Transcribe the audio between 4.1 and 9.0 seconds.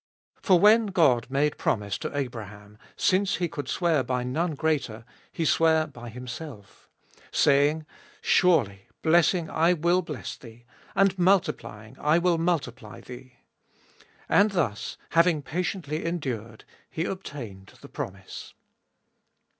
none greater, he sware by himself, 14. Saying, Surely